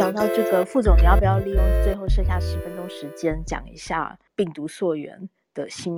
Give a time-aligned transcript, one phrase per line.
[0.00, 5.94] 讲到这个，副总，你要不要利用最后剩下十分钟时间讲一下病毒溯源的新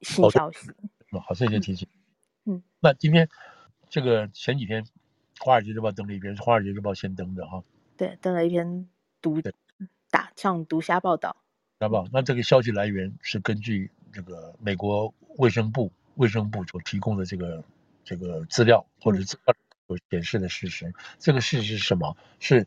[0.00, 0.72] 新消息？
[1.24, 1.86] 好，谢谢提醒。
[2.46, 3.28] 嗯，那今天
[3.88, 4.82] 这个前几天，
[5.38, 7.62] 《华尔街日报》登了一篇，是《华尔街日报》先登的哈。
[7.96, 8.88] 对，登了一篇
[9.22, 9.40] 独
[10.10, 11.36] 打上独家报道。
[11.78, 12.08] 那不好？
[12.12, 17.62] 那这个消息来源是根据这个美国卫生部卫生部所提供的这个
[18.02, 19.54] 这个资料或者资料
[19.86, 20.92] 所显示的事实。
[21.20, 22.16] 这个事实是什么？
[22.40, 22.66] 是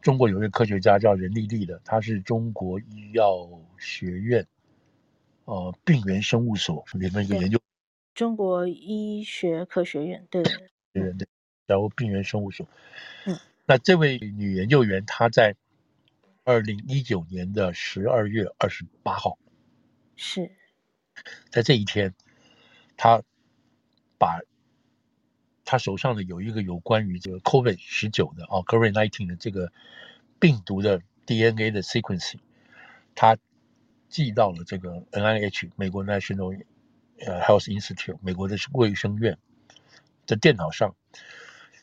[0.00, 4.46] 中国有一位科学家叫任丽丽的，她是中国医药学院
[5.44, 7.60] 呃病原生物所里面一个研究。
[8.14, 10.52] 中国医学科学院对对
[10.92, 11.28] 对对，
[11.66, 12.66] 然后病原生物所。
[13.26, 15.56] 嗯，那这位女研究员她在。
[16.48, 19.36] 二零一九年的十二月二十八号，
[20.14, 20.52] 是
[21.50, 22.14] 在这一天，
[22.96, 23.20] 她
[24.16, 24.38] 把
[25.66, 29.70] 他手上的有一个有关于这个 COVID 十九的啊 COVID nineteen 的这个
[30.40, 32.36] 病毒的 DNA 的 sequence，
[33.14, 33.36] 他
[34.08, 36.64] 寄到了这个 NIH 美国 National
[37.18, 39.36] 呃 Health Institute 美国的卫生院
[40.26, 40.94] 的电脑上。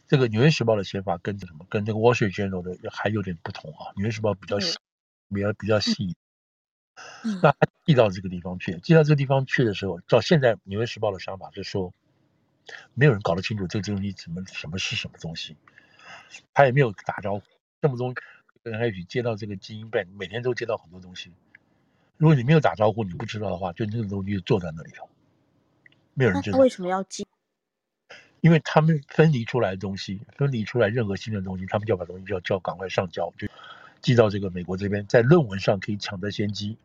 [0.05, 1.65] 这个《纽约时报》的写法跟什么？
[1.69, 4.77] 跟这个《Wall Street Journal》的还有点不同啊，《纽约时报》比较细，
[5.33, 6.15] 比较比较细。
[7.41, 11.93] 那他寄到这个地方去，寄到这个地方去的时候，照现在《纽约时报》的想法是说，
[12.93, 15.55] 没有人搞得清楚这个东西怎么什么是什么东西，
[16.53, 17.43] 他也没有打招呼。
[17.81, 18.13] 这么多
[18.63, 21.31] 人还去接到这个基因变，每天都接到很多东西。
[22.17, 25.09] 如果你没有打招呼，你不知道的话，就那个东西就坐在那里头，
[26.13, 26.59] 没有人知道。
[26.59, 27.27] 为什么要寄？
[28.39, 33.47] 因为他们分离出来的东西，分离出来任何新的东西，他们就要把东西就要就要赶快上交，就
[34.01, 36.77] 寄到这个美国这边，在论文上可以抢得先机。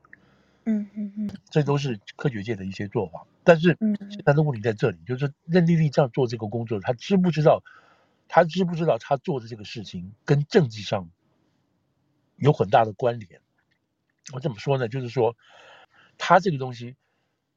[0.68, 3.26] 嗯嗯嗯，这都是科学界的一些做法。
[3.42, 3.76] 但是
[4.10, 7.62] 现在的问题在这里，就是任丽丽这样做这个工作，她知不知道？
[8.28, 11.08] 她知不知道她做的这个事情跟政治上
[12.36, 13.40] 有很大的关联？
[14.34, 14.88] 我怎么说呢？
[14.88, 15.34] 就是说，
[16.18, 16.96] 他这个东西，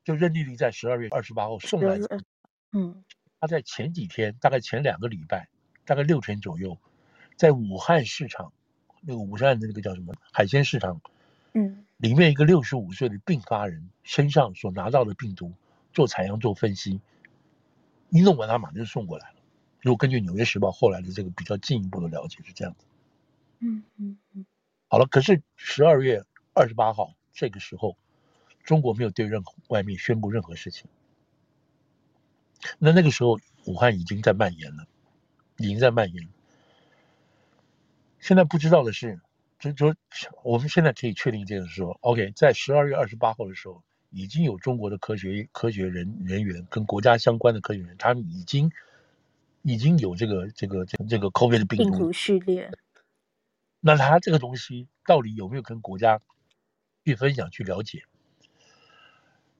[0.05, 2.19] 就任丽丽在十二月二十八号送来的，
[2.71, 3.03] 嗯。
[3.41, 5.49] 他在前几天，大概前两个礼拜，
[5.83, 6.77] 大概六天左右，
[7.35, 8.53] 在武汉市场，
[9.01, 11.01] 那个武汉的那个叫什么海鲜市场，
[11.53, 15.53] 嗯，里面一个六十五岁的病发人身上所拿到的病毒
[15.93, 16.99] 做采样做分析，
[18.09, 19.35] 一弄完他马上就送过来了。
[19.81, 22.85] 如果根据《纽约时报》后来的这个比较进一步的了解是这样子，
[23.59, 24.45] 嗯嗯嗯，
[24.87, 26.23] 好了，可是十二月
[26.53, 27.95] 二十八号这个时候，
[28.63, 30.89] 中国没有对任何外面宣布任何事情。
[32.79, 34.87] 那那个时候，武汉已经在蔓延了，
[35.57, 36.29] 已经在蔓延了。
[38.19, 39.19] 现在不知道的是，
[39.61, 39.95] 就说
[40.43, 48.71] 我们现在可以确定，这个说，OK，在十二月二十八号的时候，已经有中国的科学科学人人员跟国家相关的科学人，他们已经
[49.61, 52.71] 已经有这个这个这个、这个 COVID 的病毒病毒序列。
[53.79, 56.19] 那他这个东西到底有没有跟国家
[57.05, 58.03] 去分享去了解？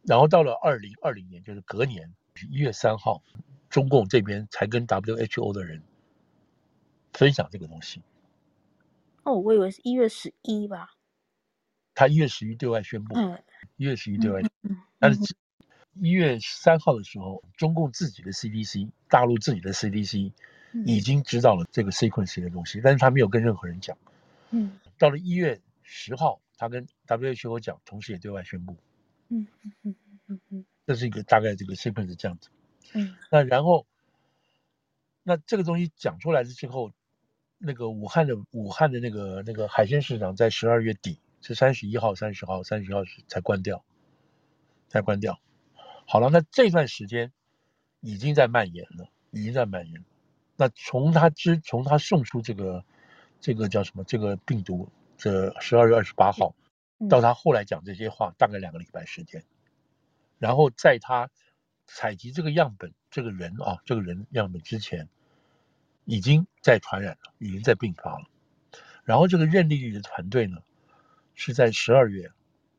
[0.03, 2.13] 然后到了二零二零年，就是隔年。
[2.49, 3.21] 一月三号，
[3.69, 5.83] 中共这边才跟 WHO 的人
[7.13, 8.01] 分享这个东西。
[9.23, 10.95] 哦，我以为是一月十一吧。
[11.93, 13.41] 他一月十一对外宣布，嗯，
[13.77, 14.69] 一月十一对外宣布。
[14.69, 15.35] 嗯，但是
[15.95, 20.31] 一月三号的时候，中共自己的 CDC，大陆自己的 CDC
[20.85, 23.97] 已经知道了这个 sequence 的东西，但是他没有跟任何人讲。
[24.51, 28.77] 嗯，到了一月十号，他跟 WHO 讲，同时也对外宣布。
[29.29, 29.95] 嗯嗯嗯
[30.27, 30.65] 嗯嗯。
[30.87, 32.49] 这是一个大概这个 sequence 是这样子，
[32.93, 33.85] 嗯，那然后，
[35.23, 36.91] 那这个东西讲出来了之后，
[37.63, 43.83] 那个武汉的武汉的那个那个海鲜市场在十二月底是三十一号、三十号、三十号才关掉，
[44.89, 45.39] 才关掉。
[46.07, 47.31] 好了，那这段时间
[47.99, 50.03] 已经在蔓延了，已经在蔓延。
[50.55, 52.83] 那从他之从他送出这个
[53.39, 56.55] 这个叫什么这个病毒，这十二月二十八号
[57.09, 59.43] 到他后来讲这些话，大概两个礼拜时间。
[60.39, 61.29] 然后在他
[61.85, 65.07] 采集这个样本，这个人啊，这个人样本之前，
[66.11, 68.25] 已经在传染了，已经在病发了。
[69.05, 70.57] 然后这个任利利的团队呢，
[71.35, 72.29] 是在十二月，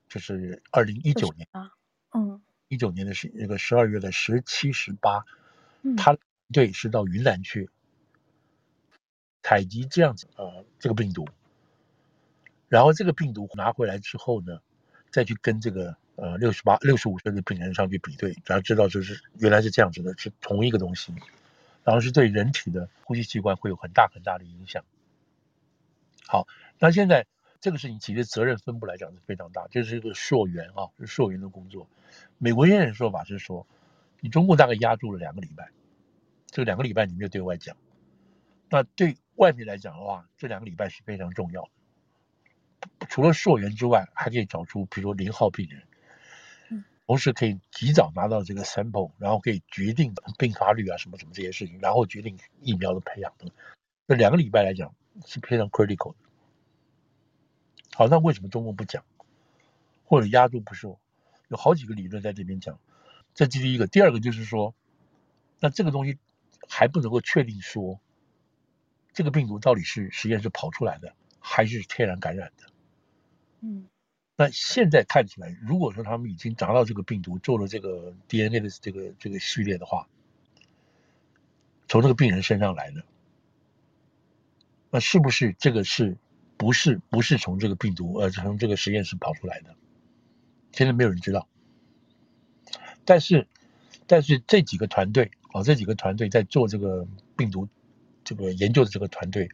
[0.06, 1.70] 就是二零一九年啊，
[2.10, 5.24] 嗯，一九年的十那个十二月的十七、十八，
[5.96, 6.18] 他
[6.52, 7.70] 对是到云南去
[9.42, 11.26] 采集这样子呃这个病毒，
[12.68, 14.60] 然后这个病毒拿回来之后呢，
[15.10, 15.96] 再去跟这个。
[16.14, 21.10] 呃，六十八、六十五岁的病人上去比对，然后知道就是原来是这样子的，是同一个东西，
[21.84, 24.84] 然后是对人体的呼吸器官会有很大很大的影响。
[26.26, 26.46] 好，
[26.78, 27.26] 那现在
[27.60, 31.88] 这个事情其实责任分布来讲是非常大，这是一个溯源啊，是溯源的工作。
[32.38, 33.66] 美国现在的说法是说，
[34.20, 35.70] 你中共大概压住了两个礼拜，
[36.46, 37.76] 这两个礼拜你没有对外讲，
[38.68, 41.68] 那对外面来讲的话，这两个礼拜是非常重要的。
[43.08, 45.82] 除了溯源之外，还可以找出，比如说零号病人，
[47.12, 53.50] 同时可以及早拿到这个 sample，然后可以决定病发率啊什么什么这些事情，然后决定疫苗的培养等。
[54.08, 54.94] 这两个礼拜来讲
[55.26, 56.16] 是非常 critical 的。
[57.92, 59.04] 好，那为什么中共不讲，
[60.04, 60.98] 或者压住不说？
[61.48, 62.80] 有好几个理论在这边讲。
[63.34, 64.74] 这是第一个，第二个就是说，
[65.60, 66.18] 那这个东西
[66.66, 68.00] 还不能够确定说，
[69.12, 72.72] 这个病毒到底是实验室跑出来的，还是天然感染的。
[73.60, 73.86] 嗯，
[74.36, 80.08] 那现在看起来，如果说他们已经达到这个病毒，做了这个 DNA 的这个这个序列的话，
[81.86, 83.04] 从这个病人身上来的，
[84.90, 86.16] 那是不是这个是
[86.56, 89.76] 不是不是从这个病毒呃从这个实验室跑出来的？
[90.72, 91.46] 现在没有人知道。
[93.04, 93.46] 但是，
[94.06, 97.06] 但是这几个团队啊，这几个团队在做这个
[97.36, 97.68] 病毒
[98.24, 99.50] 这个研究的这个团队，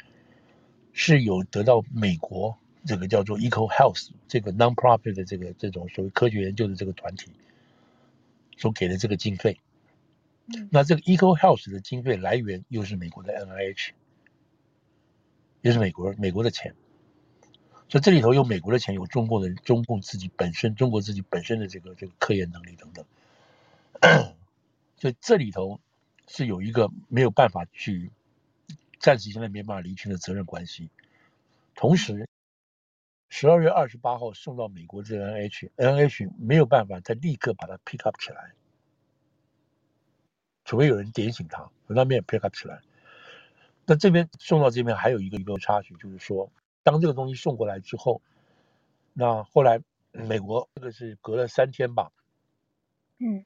[0.92, 7.32] 是有得到美国这个叫做 EcoHealth 这个 non-profit 的这个这种所谓科学研究的这个团体
[8.56, 9.60] 所给的这个经费。
[10.70, 13.90] 那这个 EcoHealth 的经费来源又是美国的 NIH，
[15.60, 16.74] 也是美国美国的钱。
[17.90, 23.04] 所以这里头有美国的钱，有中共的中共自己本身中国自己本身的这个这个科研能力等等。
[24.96, 25.80] 所以这里头
[26.26, 28.10] 是有一个没有办法去
[28.98, 30.90] 暂时现在没办法厘清的责任关系。
[31.74, 32.28] 同时，
[33.28, 38.52] 十二月二十八号送到美国这 NIH，NIH 没有办法再立刻把它 pick up 起来，
[40.64, 42.80] 除非有人点醒他，那没有 pick up 起来。
[43.86, 46.50] 那这边送到这边还有一个一个插曲，就是说，
[46.82, 48.22] 当这个东西送过来之后，
[49.12, 49.80] 那后来
[50.12, 52.12] 美国这个是隔了三天吧，
[53.18, 53.44] 嗯。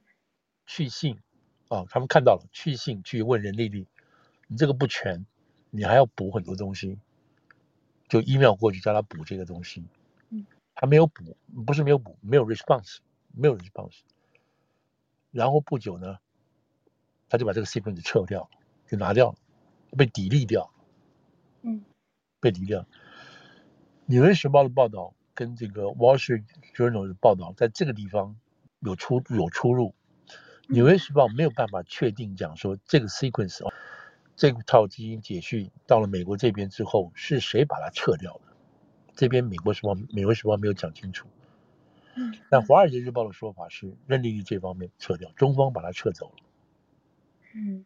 [0.65, 1.19] 去信
[1.67, 3.85] 啊，他们看到了，去信去问任丽丽，
[4.47, 5.25] 你这个不全，
[5.71, 6.97] 你还要补很多东西，
[8.13, 9.83] 就 email 过去叫他补这个东西，
[10.29, 10.45] 嗯，
[10.75, 12.97] 他没有补，不是没有补，没有 response，
[13.31, 14.01] 没有 response，
[15.31, 16.19] 然后不久呢，
[17.27, 18.47] 他就把这个 sequence 撤掉，
[18.87, 19.35] 就拿掉了，
[19.97, 20.71] 被 delete 掉，
[21.63, 21.83] 嗯，
[22.39, 22.85] 被 delete 掉。
[24.05, 26.43] 纽约时报的报道跟这个 Wall Street
[26.75, 28.35] Journal 的报道在这个地方
[28.81, 29.95] 有出有出入。
[30.67, 33.73] 纽约时报没有办法确定讲说这个 sequence 哦，
[34.35, 38.53] 这套基因解序到了美国这边之后是谁把它撤掉的？
[39.15, 41.27] 这边美国什么、美国时报没有讲清楚。
[42.15, 46.43] 嗯，但华尔街日报的说法是任丽丽这方面撤掉，中方把它撤走了。
[47.55, 47.85] 嗯，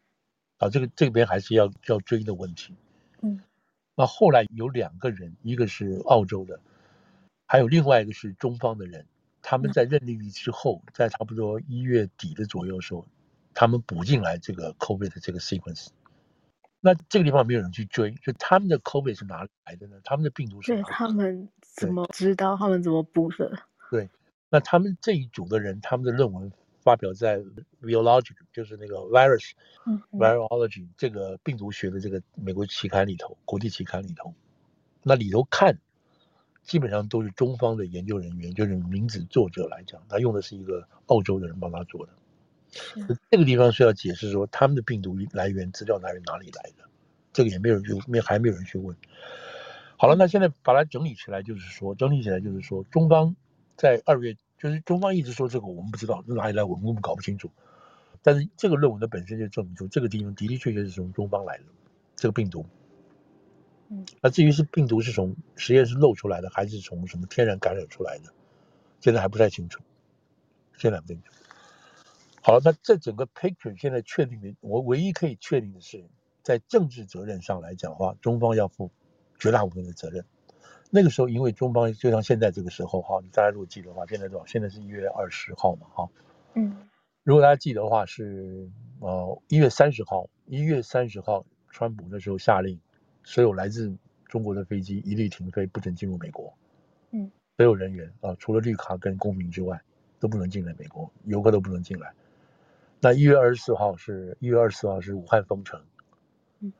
[0.57, 2.75] 啊，这个这边还是要要追的问题。
[3.21, 3.41] 嗯，
[3.95, 6.59] 那后来有两个人，一个是澳洲的，
[7.45, 9.05] 还有另外一个是中方的人。
[9.41, 13.05] 他们在任丽丽之后，在差不多一月底的左右的时候，
[13.53, 15.87] 他们补进来这个 COVID 的这个 sequence。
[16.79, 19.97] 那这个地方没有人去追，就他们的 COVID 是哪里来的呢？
[20.03, 20.89] 他们的病毒是哪里来的？
[20.89, 22.55] 对，他们怎么知道？
[22.55, 23.57] 他们怎么补的？
[23.89, 24.09] 对，
[24.49, 26.51] 那他们这一组的人，他们的论文
[26.81, 27.39] 发表在
[27.81, 29.51] Virology，就是那个 virus、
[29.85, 34.33] 嗯、virology 这个病毒学的这个美国期刊里头，国际期刊里头，
[35.03, 35.79] 那里头看。
[36.63, 42.11] 基本上都是中方的研究人员，就是名字作者来讲，他用的是一个澳洲的人帮他做的。
[43.29, 46.87] 这个地方需要解释说，他们的病毒来源资料来源哪里来的？
[47.33, 48.95] 这个也没有人去，没还没有人去问。
[49.97, 53.35] 好了，那现在把它整理起来，就是说，整理起来就是说，中方
[53.75, 57.51] 在二月，就是中方一直说这个我们不知道是哪里来，我们根本搞不清楚。
[58.21, 61.63] 但是这个论文的本身就证明出这个地方的的确确是从中方来的
[62.15, 62.65] 这个病毒。
[63.89, 68.33] 嗯，那至于是病毒是从实验室漏出来的，还是从什么天然感染出来的，
[68.99, 69.81] 现在还不太清楚。
[70.75, 71.31] 现在不清楚。
[72.47, 76.05] 好了，那这整个 picture 现在确定的，我唯一可以确定的是，
[76.43, 78.89] 在政治责任上来讲的话，中方要负
[79.37, 80.23] 绝大部分的责任。
[80.89, 84.45] 那个时候，因为中方就像现在这个时候哈，大家如果记得的话，现在多少？
[84.45, 86.09] 现在是一月二十号嘛，哈。
[86.53, 86.87] 嗯。
[87.25, 88.69] 如果大家记得的话，是
[89.01, 92.79] 呃一月三十号，一月三十号，川普那时候下令。
[93.25, 93.93] 所有来自
[94.25, 96.53] 中国的飞机一律停飞，不准进入美国。
[97.11, 99.81] 嗯，所有人员啊，除了绿卡跟公民之外，
[100.17, 102.13] 都不能进来美国，游客都不能进来。
[103.07, 105.81] 那一月二十四号是一月二十四号是武汉封城。
[106.59, 106.73] 嗯，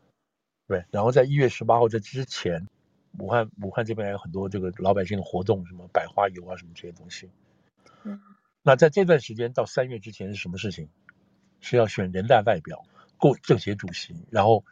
[0.68, 0.84] 对。
[0.92, 2.68] 然后在一月十八号这之前，
[3.18, 7.30] 武汉武汉这边还有很多这个老百姓的活动，什么百花游啊，什么这些东西。
[8.04, 8.20] 嗯，
[8.62, 10.90] 那在这段时间到三月之前是什么事情？
[11.62, 12.84] 是要选人大代表、
[13.18, 14.66] 过政协主席，然后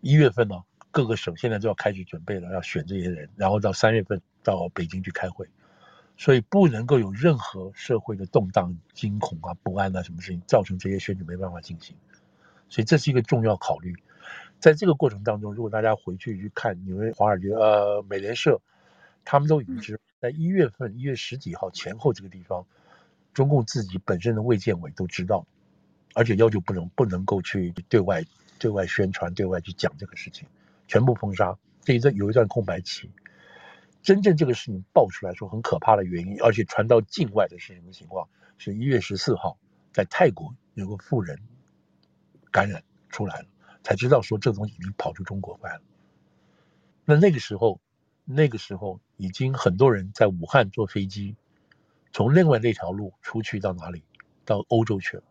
[0.00, 0.64] 一月份呢？
[0.90, 5.46] 各个省现在就要开始准备了，要选这些人，然后到三月份到北京去开会，
[6.16, 11.96] 所以不能够有任何社会的动荡、惊恐啊、不安啊什么事情，造成这些选举没办法进行，
[12.68, 13.96] 所以这是一个重要考虑。
[14.60, 18.60] 在这个过程当中，如果大家回去去看，纽约华尔街呃美联社，
[19.24, 22.64] 他们都已经知道，在一月份一月十几号前后这个地方，
[23.34, 25.44] 中共自己本身的卫健委都知道，
[26.14, 28.24] 而且要求不能不能够去对外
[28.60, 30.46] 对外宣传、对外去讲这个事情，
[30.86, 31.58] 全部封杀。
[31.82, 33.10] 这一段有一段空白期。
[34.02, 38.28] 真正这个事情爆出来说很可怕的原因，而且传到境外的是什么情况？
[38.58, 39.56] 是一月十四号，
[39.92, 41.38] 在泰国有个富人
[42.50, 43.46] 感染出来了，
[43.82, 45.82] 才知道说这东西已经跑出中国来了。
[47.04, 47.80] 那那个时候，
[48.24, 51.36] 那个时候已经很多人在武汉坐飞机，
[52.12, 54.02] 从另外那条路出去到哪里？
[54.44, 55.22] 到欧洲去了。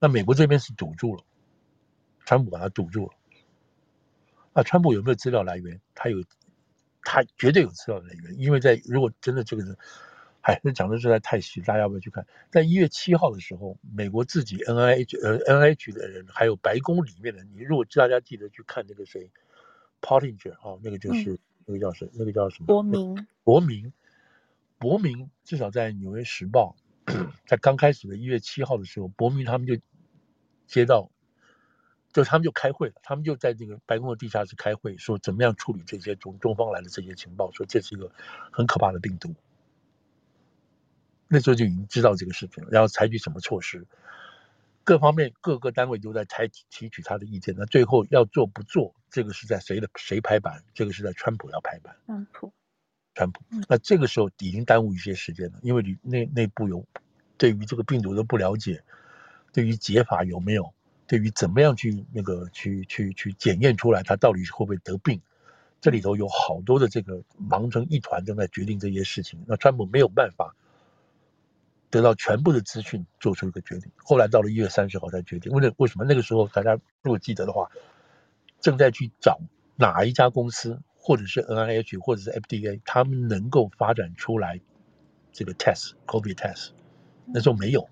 [0.00, 1.24] 那美国这边是堵住了，
[2.24, 3.12] 川普把它堵住了。
[4.54, 5.80] 那川普有没有资料来源？
[5.94, 6.24] 他有。
[7.02, 9.76] 他绝对有资料来源，因为在如果真的这个人，
[10.42, 12.26] 哎，那讲的实在太细，大家要不要去看？
[12.50, 19.30] 在一月七号的时候，美国自己 NIH 呃 NIH 的人，还有白宫里面的，你如果大家记得去看那个谁
[20.00, 22.08] ，Pottinger 啊，那个就是、嗯、那个叫谁？
[22.14, 22.66] 那个叫什么？
[22.66, 23.26] 伯明。
[23.44, 23.92] 伯明，
[24.78, 26.76] 伯明，至少在《纽约时报》
[27.46, 29.76] 在刚开始的一月七号的时候，伯明他们就
[30.66, 31.10] 接到。
[32.18, 38.10] 就他们就开会了，他们就在这个白宫的地下室开会，说怎么样处理这些中中方来的这些情报，说这是一个
[38.50, 39.32] 很可怕的病毒。
[41.28, 43.86] 那时候就已经知道这个事情了，然后采取什么措施，
[44.82, 47.54] 各方面各个单位都在采提，提取他的意见。
[47.56, 50.64] 那最后要做不做，这个是在谁的谁拍板？
[50.74, 51.94] 这个是在川普要拍板。
[52.04, 52.52] 川普，
[53.14, 53.44] 川普。
[53.68, 56.84] 那这个时候已经耽误一些时间了，因为你内内部有
[57.36, 58.82] 对于这个病毒的不了解，
[59.52, 60.74] 对于解法有没有？
[61.08, 65.20] 对于怎么样去那个去去去检验出来他到底是会不会得病，
[65.80, 69.42] 这里头有好多的这个忙成一团正在决定这些事情。
[69.46, 70.54] 那川普没有办法
[71.88, 73.90] 得到全部的资讯，做出一个决定。
[73.96, 75.50] 后来到了一月三十号才决定。
[75.50, 77.70] 为了为什么那个时候大家如果记得的话，
[78.60, 79.40] 正在去找
[79.76, 84.60] 哪一家公司，或者是 NIH 或者是 FDA，他们能够发展出来
[85.32, 86.72] 这个 test，COVID test，
[87.32, 87.88] 那时候没有。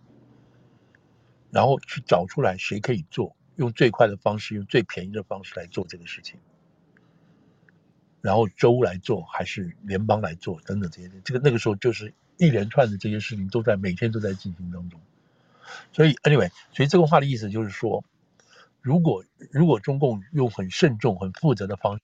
[1.51, 6.39] 然后去找出来谁可以做，用最快的方式，用最便宜的方式来做这个事情。
[8.21, 15.01] 然后州来做还是联邦来做等等这些，这个那个时候就是一连串的这些事情都在每天都在进行当中。
[15.93, 18.05] 所以 anyway，所以这个话的意思就是说，
[18.81, 22.03] 如果如果中共用很慎重、很负责的方式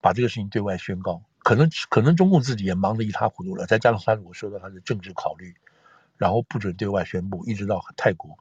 [0.00, 5.54] 把这个事情对外宣告，可能可能中共自己也忙得一塌糊涂了，再加上他如果受到他的政治考虑。
[6.16, 8.38] 然后不准对外宣布，一直到泰国。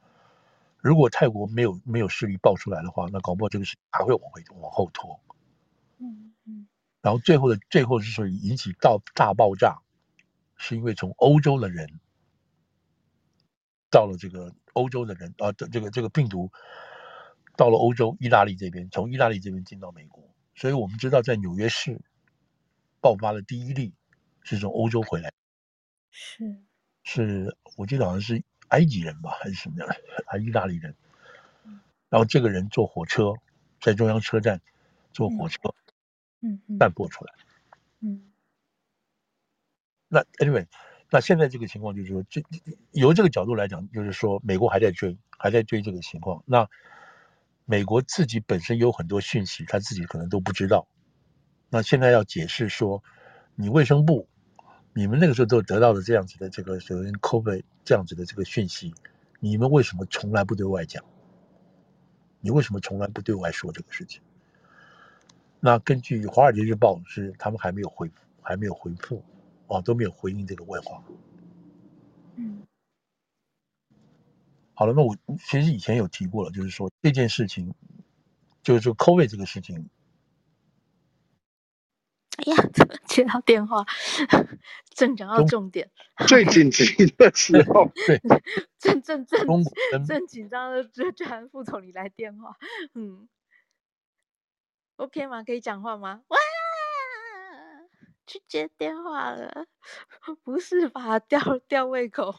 [0.80, 5.20] 如果泰国没有没有势力爆出来的话，那搞不好这个事还会往回往后拖。
[5.98, 6.68] 嗯嗯。
[7.02, 9.82] 然后最后的最后之所以引起到大爆炸，
[10.58, 12.00] 是因为从欧洲的人
[13.90, 16.52] 到了这个欧洲的人啊，这个这个病毒
[17.56, 22.02] 到了欧洲意大利这边，从意大利这边进到美国，所以我们知道在纽约市
[23.00, 23.94] 爆发的第一例
[24.44, 25.32] 是从欧洲回来。
[26.12, 26.62] 是。
[27.04, 29.96] 是我记得好像是埃及人吧，还是什么样的？
[30.26, 30.96] 还是意大利人？
[32.10, 33.34] 然后这个人坐火车，
[33.82, 34.62] 在中央车站
[35.12, 35.60] 坐火车，
[36.42, 37.34] 嗯嗯，散播出来。
[38.00, 38.32] 嗯。
[40.08, 40.68] 那 anyway，
[41.10, 42.44] 那现在这个情况就是说，这
[42.92, 46.44] 由这个角度来讲，就是说美国还在追，还在追这个情况。
[46.46, 46.70] 那
[47.66, 50.88] 美国自己本身有很多讯息，他自己可能都不知道。
[51.70, 53.04] 那现在要解释说，
[53.56, 54.30] 你卫生部。
[54.96, 58.94] 你们那个时候都得到了这样子的这个所谓 COVID 这样子的这个讯息，
[59.40, 61.04] 你们为什么从来不对外讲？
[62.40, 64.22] 你为什么从来不对外说这个事情？
[65.60, 69.24] 那根据《华尔街日报》是他们还没有回复，还没有回复，
[69.68, 71.04] 啊，都没有回应这个问话。
[72.36, 72.62] 嗯，
[74.76, 77.74] 好了，那我其实以前有提过了，就是说这件事情，
[78.62, 79.90] 就是说 COVID 这个事情。
[82.38, 83.86] 哎呀，怎么接到电话？
[84.96, 85.90] 正讲到重点，
[86.28, 86.86] 最紧急
[87.18, 88.20] 的时 候，对，
[88.80, 89.48] 正正正
[90.06, 92.56] 正紧张的，就居然副总理来电话，
[92.94, 93.28] 嗯
[94.98, 95.44] ，OK 吗？
[95.44, 96.22] 可以讲话吗？
[96.28, 96.38] 哇，
[98.28, 99.66] 去接电话了，
[100.44, 101.20] 不是吧？
[101.20, 102.36] 吊吊胃口，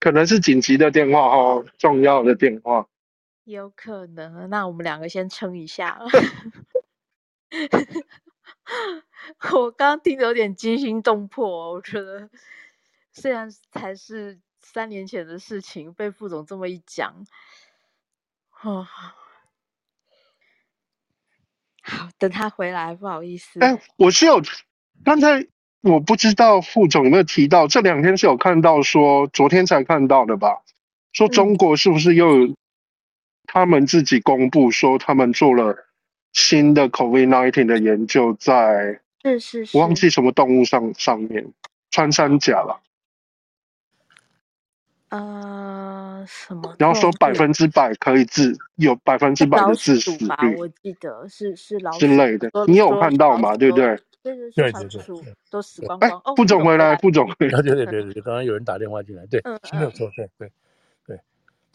[0.00, 2.86] 可能是紧急的电话哦，重要的电话，
[3.44, 4.48] 有可能。
[4.50, 6.06] 那我们两个先撑一下了。
[9.52, 12.28] 我刚刚听得有点惊心动魄，我觉得
[13.12, 17.24] 虽然才是三年前的事情，被副总这么一讲，
[18.62, 18.86] 哦，
[21.82, 23.60] 好，等他回来，不好意思。
[23.60, 24.42] 哎，我是有
[25.04, 25.46] 刚才
[25.82, 30.62] 我不知道副总有没有提到，这两天是有看到说，昨天才看到的吧？
[31.12, 32.54] 说中国是不是又有
[33.46, 35.85] 他们自己公布说他们做了
[36.32, 41.52] 新的 COVID-19 的研究在，是是是，我忘记什么动物上上面，
[41.90, 42.80] 穿山甲了。
[45.08, 46.74] 呃，什么？
[46.78, 50.56] 然后说百分之百可以治，有百分之百的致死率。
[50.56, 53.56] 我记得是是老鼠之类的，你有看到吗？
[53.56, 53.96] 对不对？
[54.22, 54.72] 对对对，
[55.48, 56.10] 都死光光。
[56.10, 57.62] 哎，副总回来，副总回来。
[57.62, 59.40] 对对对对，刚刚有人打电话进来，对，
[59.72, 60.52] 没有错，对对对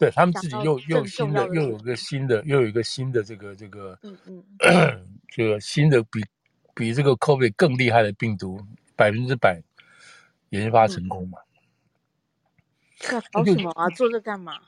[0.02, 6.20] 对，他们自己又又新的又有一个新的又有一个新的这个这个，嗯嗯， 这个新的比
[6.74, 8.60] 比这个 COVID 更厉害的病毒，
[8.96, 9.62] 百分之百
[10.48, 11.38] 研发成功嘛。
[13.30, 13.88] 搞什么啊？
[13.90, 14.58] 做这干嘛？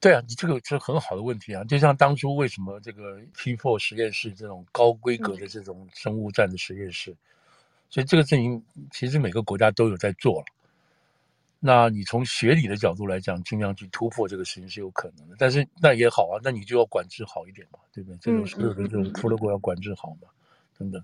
[0.00, 1.62] 对啊，你这个是很好的问题啊。
[1.62, 7.16] 就像当初为什么这个 T4 实验室这种高规格的这种生物战的实验室，嗯、
[7.90, 8.60] 所以这个事情
[8.90, 10.46] 其实每个国家都有在做了。
[11.66, 15.36] 那你从学理的角度来讲，尽量去突破这个事情是有可能的。
[15.38, 18.18] 但是那也好啊，那你就要管制好一点嘛，对不对？
[18.18, 20.28] 这种所有的这种出了国要管制好嘛，
[20.76, 21.02] 等等。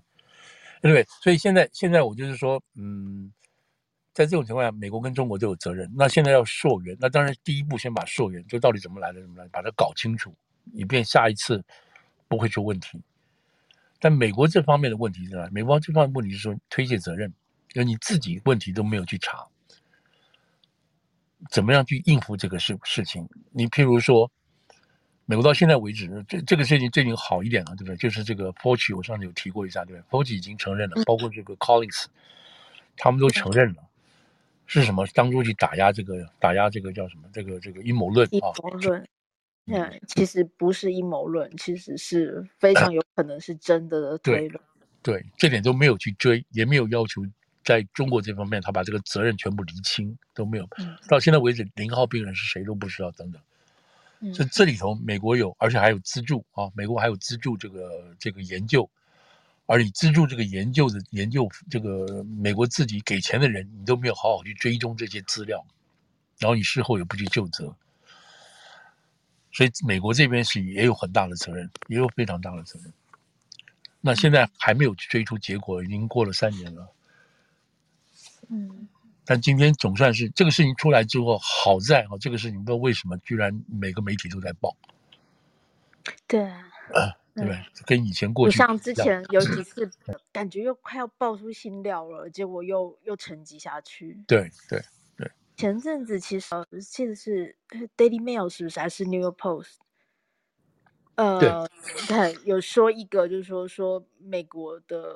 [0.81, 3.31] 对，所以现在现在我就是说，嗯。
[4.13, 5.89] 在这种情况下，美国跟中国都有责任。
[5.95, 10.35] 那现在要溯源，那当然第一步先把溯源，就到底怎么来的，怎么来，把它搞清楚，
[10.73, 11.63] 以便下一次
[12.27, 13.01] 不会出问题。
[14.01, 15.47] 但美国这方面的问题是什么？
[15.53, 17.33] 美国这方面问题是说推卸责任，
[17.73, 19.47] 因为你自己问题都没有去查，
[21.49, 23.27] 怎么样去应付这个事事情？
[23.51, 24.29] 你譬如说，
[25.25, 27.95] 美国到现在为止，这这个事情最近好一点了，对不对？
[27.97, 32.05] 就是这个 Fauci，我上次有提过一下，对不对？Fauci 已经承认了，包括这个 Collins，
[32.97, 33.83] 他们都承认了。
[34.67, 35.05] 是什么？
[35.13, 37.23] 当初去打压这个，打压这个叫什么？
[37.33, 38.31] 这个这个阴谋论啊？
[38.31, 39.07] 阴谋论，
[39.65, 44.63] 嗯，其实不是阴谋论，其实是非常 有可能是真的的推论。
[45.01, 47.21] 对，对，这点都没有去追，也没有要求
[47.63, 50.67] 在中国这方面，他把这个责任全部厘清都没有。
[50.77, 53.41] 嗯、到现在为止，零号病人是谁都不知道，等等。
[54.19, 58.89] 嗯，所以这里头美国有，而且还有资助啊，美国还有资助这个这个研究。
[59.67, 65.65] 而你资助这个研究的研究，这个美国自己给钱的人，你都没有好好去追踪这些资料，
[66.39, 67.73] 然后你事后也不去就责，
[69.53, 72.91] 所以美国这边是也有很大的责任，也有非常大的责任。
[74.01, 76.91] 那现在还没有追出结果，已经过了三年了。
[78.51, 78.87] 嗯，
[79.25, 84.75] 但今天总算是这个事情出来之后，好在啊，这个事情不知道为什么居然每个媒体都在报。
[86.27, 86.67] 对啊。
[87.33, 89.89] 对，跟以前过去不像之前有几次，
[90.33, 94.21] 感觉又快要爆出新料了，结果又又沉寂下去。
[94.27, 94.81] 对对
[95.15, 95.31] 对。
[95.55, 96.49] 前阵子其实
[96.81, 97.55] 记得是
[97.95, 99.75] Daily Mail 是不是还是 New York Post？
[101.15, 101.65] 呃，
[102.05, 105.15] 对，有说一个就是说说美国的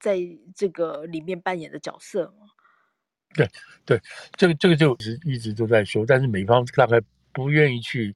[0.00, 0.18] 在
[0.56, 2.48] 这个里面扮演的角色嘛。
[3.34, 3.48] 对
[3.84, 4.00] 对，
[4.36, 7.00] 这个这个就一直都在说，但是美方大概
[7.32, 8.14] 不愿意去。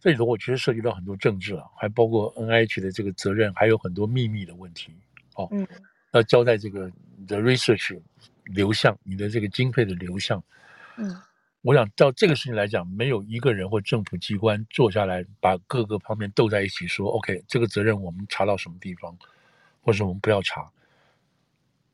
[0.00, 4.92] 这里头我觉得涉及到很多政治啊，还包括 NIH 的这个责任，还有很多秘密的问题。
[5.34, 5.66] 哦，嗯，
[6.12, 8.00] 要交代这个你的 research
[8.44, 10.40] 流向，你的这个经费的流向。
[10.96, 11.20] 嗯，
[11.62, 19.18] 我想到这个事情来讲，没有一个人或政府机关坐下来把各个方面斗在一起说，OK，这个责任我们查到什么地方，
[19.82, 20.70] 或者我们不要查。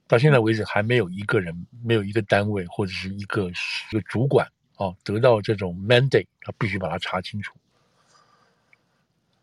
[0.06, 7.54] 到现在为止，还没有一个人，没有一个单位或者是一个一个主管啊，得到这种 mandate，他必须把它查清楚。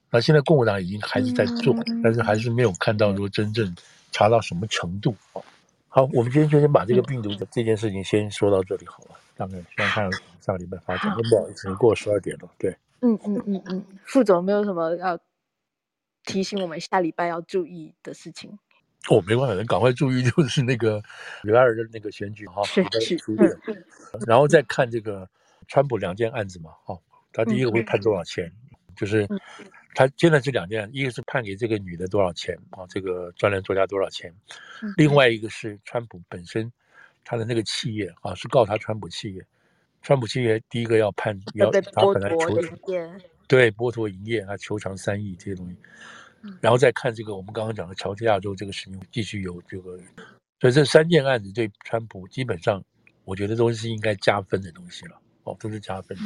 [0.09, 3.75] 那现在共和党已经还是在做，嗯、但是还是没有看到说真正
[4.11, 5.15] 查到什么程度。
[5.87, 9.11] 好，我们今天就先把这个病毒的这件事情先说到这里好了。
[9.35, 11.11] 大概先看下个礼拜发展。
[11.15, 12.49] 不好意思，过十二点了。
[12.57, 15.17] 对，嗯嗯嗯嗯，副总没有什么要
[16.23, 18.59] 提醒我们下礼拜要注意的事情？
[19.09, 21.01] 哦，没关系，赶快注意， 就是那个
[21.43, 22.61] 礼拜二的那个选举哈，
[24.27, 25.27] 然后再看这个
[25.67, 26.71] 川普两件案子嘛。
[26.85, 27.01] 哦，
[27.33, 28.45] 他第一个会判多少钱？
[28.71, 29.27] 嗯、就是。
[29.93, 32.87] 他现在这两件，一个是判给这个女的多少钱啊？
[32.87, 34.33] 这个专栏作家多少钱？
[34.95, 36.71] 另外一个是川普本身，
[37.25, 39.45] 他的那个企业啊，是告他川普企业。
[40.01, 42.57] 川普企业第一个要判，要他本来求
[43.49, 45.75] 对剥夺营业，他求偿三亿这些东西。
[46.61, 49.97] 然后再看这个我们刚刚讲的乔治亚州这个事情，继续有这个，
[50.59, 52.83] 所以这三件案子对川普基本上，
[53.25, 55.19] 我觉得都是应该加分的东西了。
[55.43, 56.17] 哦，都是加分。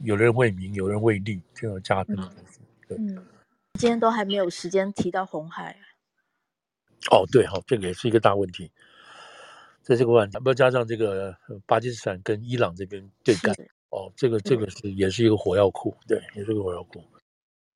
[0.00, 2.60] 有人为名，有人为利，这种加分的东西。
[2.88, 3.24] 嗯，
[3.78, 5.76] 今天都还没有时间提到红海。
[7.10, 8.70] 哦，对哈，这个也是一个大问题。
[9.82, 13.54] 在这个问题，不要加上这个巴基斯坦跟伊朗这边对干。
[13.90, 17.04] 哦，这个这个是也是一个火药库，对，也是个火药库。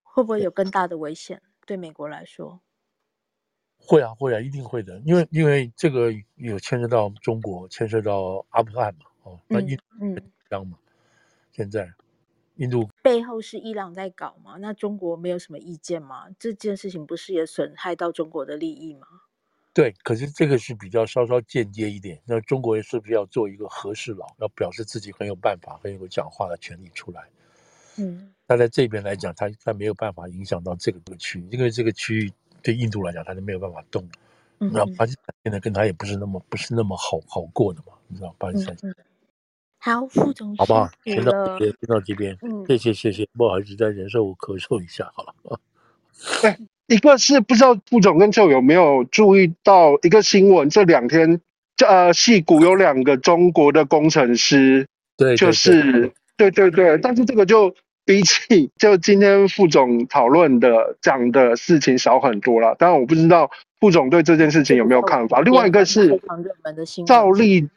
[0.02, 1.40] 会不会有更大的危险？
[1.66, 2.62] 对美国来说？
[3.76, 4.98] 会啊，会啊，一定会的。
[5.04, 10.14] 因为因为这个有牵涉到中国，牵涉到阿富汗嘛，哦，那印嗯，
[10.48, 10.78] 这样嘛，
[11.52, 11.92] 现在。
[12.58, 14.56] 印度背后是伊朗在搞嘛？
[14.56, 16.24] 那中国没有什么意见吗？
[16.38, 19.06] 这件事情不是也损害到中国的利益吗？
[19.74, 22.18] 对，可是这个是比较稍稍间接一点。
[22.24, 27.28] 那中国是不是要做一个和事佬，要表示自己很有办法、很有讲话的权利出来？
[27.98, 32.32] 嗯，他在这边来讲，他他没有办法影响到这个这个区域，因为这个区域
[32.62, 34.06] 对印度来讲，他就没有办法动。
[34.58, 38.76] 嗯，那巴基斯坦现在跟他也不是那么不是那么好好过的嘛，你知道巴基斯坦。
[38.82, 38.94] 嗯
[39.78, 40.88] 好，副总，好不好？
[41.04, 42.36] 先到这边，先到这边。
[42.40, 43.28] 嗯，谢谢，谢谢。
[43.34, 45.60] 不好意思，再忍受我咳嗽一下，好了。
[46.42, 46.56] 对，
[46.88, 51.40] 一个是不知道副总跟 Joe 有没有注意到一个新闻，这两天，
[51.86, 56.98] 呃，戏谷有两个中国的工程师，对，就是，对对对。
[56.98, 57.72] 但是这个就
[58.06, 62.74] 比起就今天副总讨论的讲的事情少很多了。
[62.76, 65.42] 当然，我不知道副总对这件事情有没有看法。
[65.42, 66.18] 另外一个是
[67.06, 67.68] 赵立。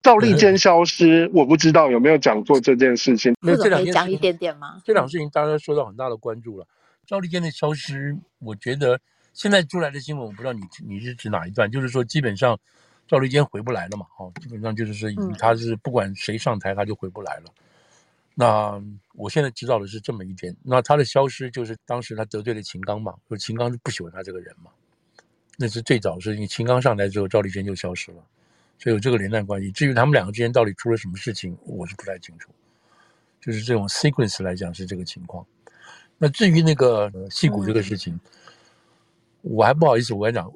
[0.00, 3.34] 赵立坚消失，嗯，我不知道有没有讲过这件事情。
[3.40, 4.80] 没有，这两件讲一点点吗？
[4.84, 6.64] 这两个事情大家都受到很大的关注了。
[7.04, 9.00] 赵立坚的消失，我觉得
[9.34, 11.68] 现在出来的新闻，我不知道你你是指哪一段？
[11.68, 12.56] 就是说，基本上
[13.08, 14.06] 赵立坚回不来了嘛。
[14.18, 17.46] 哦，基本上就是说，他是不管谁上台，他就回不来了。
[17.46, 17.52] 嗯、
[18.40, 18.80] 那
[19.14, 20.56] 我现在知道的是这么一点。
[20.62, 24.70] 那他的消失，就是当时他得罪了秦刚嘛，说秦刚是不喜欢他这个人嘛。
[25.56, 28.24] 那是最早是因为秦刚上台之后，赵立坚就消失了。
[28.78, 29.72] 所以有这个连带关系。
[29.72, 32.52] 至于他们两个之间到底出了什么事情，我是不太清楚。
[33.40, 35.44] 就是这种 sequence 来讲是这个情况。
[36.16, 38.16] 那至于那个戏骨这个事情，
[39.40, 40.48] 我还不好意思，我跟你讲，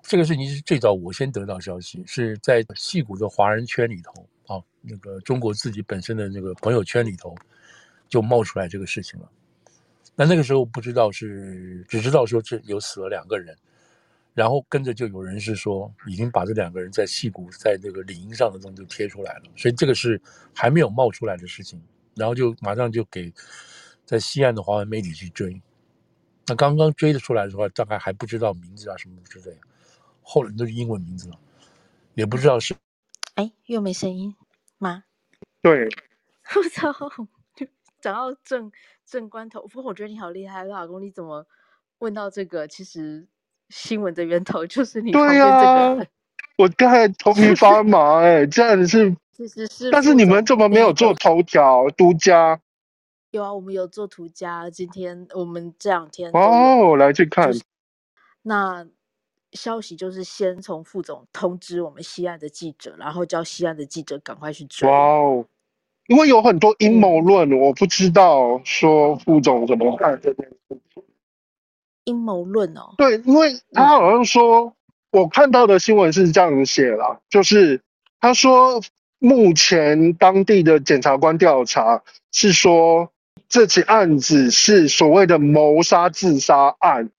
[0.00, 7.34] 这个事情是最早我先得到消息，是在戏骨的华人圈里头啊，那个中国自己本身的那个朋友圈里头
[8.08, 9.30] 就冒出来这个事情了。
[10.14, 13.56] 那那个时候不知道是，只知道说这有死了两个人。
[14.34, 20.20] 然后跟着就有人是说，已经把这两个人在戏骨在这个领英上的东西就贴出来了，所以这个是
[20.54, 21.82] 还没有冒出来的事情。
[22.14, 23.32] 然后就马上就给
[24.04, 25.58] 在西岸的华文媒体去追。
[26.46, 29.60] 那刚刚追得出来的话，大概还不知道名字啊什么之类的，
[30.20, 31.38] 后来都是英文名字了，
[32.12, 32.74] 也不知道是。
[33.36, 34.34] 哎，又没声音
[34.76, 35.04] 吗？
[35.62, 35.88] 对，
[36.54, 36.92] 我操，
[38.02, 38.70] 讲到正
[39.06, 41.46] 正关头，不过我觉得你好厉害，老公，你怎么
[42.00, 42.68] 问到这个？
[42.68, 43.26] 其实。
[43.68, 45.10] 新闻的源头就是你。
[45.10, 45.98] 对呀、啊，
[46.56, 49.12] 我刚才头皮发麻哎、欸，这样子是。
[49.36, 49.90] 其实是。
[49.90, 52.60] 但是你们怎么没有做头条独家？
[53.32, 54.70] 有啊，我们有做独家。
[54.70, 57.48] 今天我们这两天哦，我来去看。
[57.50, 57.64] 就是、
[58.42, 58.86] 那
[59.52, 64.88] 消息就是先从副总通知我们西岸的记者，然后叫西岸的记者赶快去追。
[64.88, 65.46] 哇哦，
[66.08, 71.02] 因为有很多阴谋论、嗯，我不知道说副总怎么看这件事情。
[72.04, 74.72] 阴谋论哦，对，因为他好像说，嗯、
[75.22, 77.80] 我看到的新闻是这样写啦，就是
[78.20, 78.80] 他说
[79.18, 83.10] 目前当地的检察官调查是说
[83.48, 87.10] 这起案子是所谓的谋杀自杀案，嗯，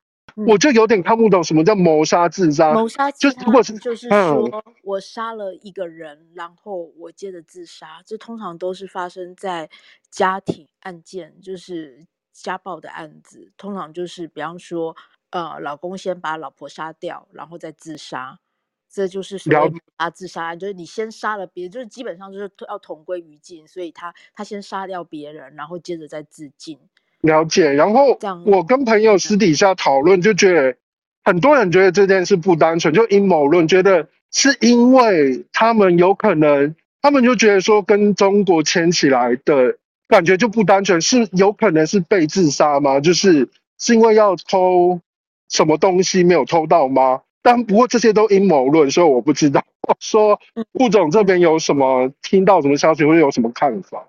[0.46, 2.74] 我就有点看不懂什么叫谋杀自杀。
[2.74, 9.70] 谋杀就如果是就是说我杀了一个人，嗯，然后我接着自杀，这通常都是发生在
[10.10, 12.08] 家庭案件，就是。
[12.40, 14.96] 家暴的案子通常就是，比方说，
[15.32, 18.40] 呃，老公先把老婆杀掉，然后再自杀，
[18.88, 26.80] 这就是所谓啊自杀案，就是你先杀了别人，就是基本上就是要同归于尽，所以他他先杀掉别人，然后接着再自尽。
[27.22, 27.74] 了解。
[27.74, 30.76] 然后我跟朋友私底下讨论，就觉得
[31.24, 39.78] 很多人觉得这件事不单纯，就阴谋论，觉得是因为他们有可能，他们就觉得说跟中国牵起来的。
[40.10, 43.02] 感觉就不单纯，是有可能是被自杀吗？
[43.02, 45.02] 就是是因为要偷
[45.50, 47.24] 什么东西没有偷到吗？
[47.42, 49.62] 但不过这些都阴谋论，所以我不知道。
[50.00, 50.40] 说
[50.72, 54.08] 顾总这边有什么听到什么消息，或者有什么看法？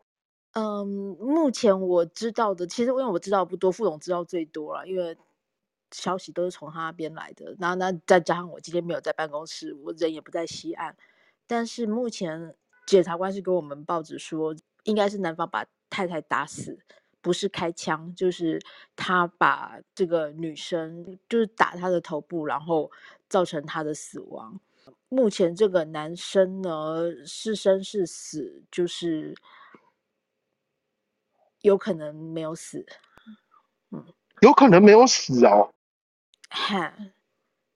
[0.59, 0.87] 嗯，
[1.21, 5.17] 目前我知道的，其实因为我知道不多，副总知道最多了，因为
[5.93, 7.55] 消息都是从他那边来的。
[7.61, 10.97] 然后那再加上我今天没有在办公室，我人也不在西岸，
[11.47, 15.65] 但是目前检察官是给我们报纸说，应该是男方把。
[15.91, 16.79] 太太打死，
[17.23, 18.61] 不是开枪，就是
[18.95, 22.91] 他把这个女生就是打她的头部，然后
[23.27, 24.61] 造成她的死亡。
[25.09, 29.35] 目前这个男生呢，是生是死，就是
[31.69, 32.87] 有可能没有死。
[33.91, 34.05] 嗯，
[34.41, 35.75] 有可能没有死哦。
[36.49, 36.95] 哈，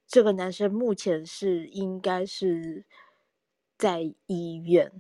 [0.09, 2.85] 这个男生目前是应该是
[3.77, 4.91] 在医院。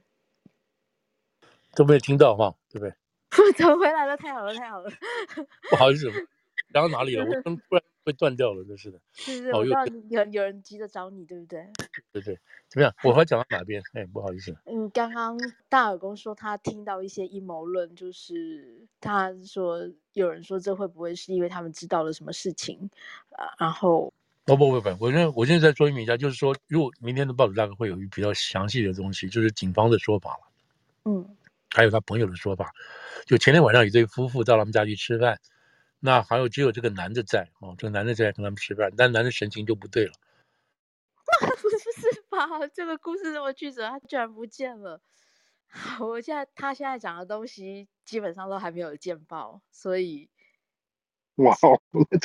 [1.75, 2.95] 都没有听到哈，对不对？
[3.47, 4.91] 我走回来了，太好了，太好了！
[5.71, 6.11] 不好意思，
[6.69, 7.25] 然后哪里了？
[7.25, 8.99] 我突然会断掉了，真是的。
[9.13, 11.67] 是是，我知道有有人急着找你，对不对？
[12.13, 12.39] 对对，
[12.69, 12.95] 怎么样？
[13.05, 13.83] 我还讲到哪边？
[13.93, 14.57] 哎，不好意思。
[14.65, 15.39] 嗯，刚刚
[15.69, 22.91] 大耳公说他听到一些阴谋论，就是他说有人说这会不会是因为他们知道了什么事情
[23.31, 23.55] 啊？
[23.59, 24.13] 然后，
[24.47, 30.41] 哦不不不，我现在我现在再说明一下，就是说，如果明天的报纸大概会有一比较详细的东西，就是警方的说法了。
[31.05, 31.37] 嗯，
[31.71, 32.73] 还有他朋友的说法，
[33.27, 35.39] 就前天晚上有一对夫妇到他们家去吃饭，
[36.05, 40.13] 那还有只有这个男的在哦，这个男的在跟他们吃饭，但男的神情就不对了。
[41.41, 42.67] 不是吧？
[42.75, 45.01] 这个故事这么曲折，他居然不见了。
[46.01, 50.29] 我现在他现在讲的东西基本上都还没有见报，所以
[51.37, 51.57] 哇，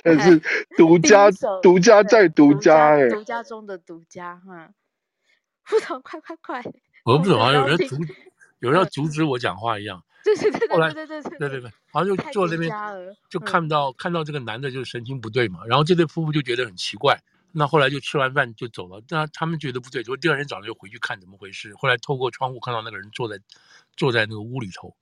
[0.03, 0.41] 真是
[0.75, 1.29] 独家
[1.61, 4.73] 独家再独家哎，独家中的独家哈。
[5.63, 6.63] 副总，快快快！
[7.05, 7.95] 我不懂啊，有人阻，
[8.59, 10.03] 有人要阻止我讲话一样。
[10.35, 12.71] 对对对对对对对对对对，好像就坐那边，
[13.29, 17.19] 就看到看到这个男的就是神情不对嘛，然后这对夫妇就觉得很奇怪。
[17.53, 21.73] 那后来就吃完饭就走了，那他们觉得不对，就第二天早上又回去看怎么回事。
[21.75, 23.39] 后来透过窗户看到那个人坐在
[23.95, 24.95] 坐在那个屋里头，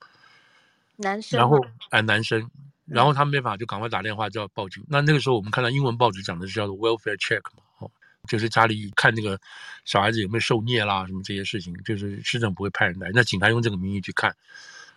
[0.96, 1.60] 男生，然后
[1.90, 2.50] 哎男生，
[2.86, 4.82] 然后他们没法就赶快打电话就要报警。
[4.84, 7.92] 嗯、那那个时候我们看到英文报纸讲的是叫做 welfare check 嘛，哦，
[8.30, 9.38] 就是家里看那个
[9.84, 14.34] 小孩子有没有受虐啦什么这些事情，就是市政府会派人来，那警察用这个名义去看，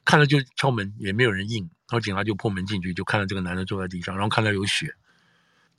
[0.05, 4.95] 看了就敲门也没有人应，然后警察就破门进去，就看到这个男的坐在地上，然后看到有血。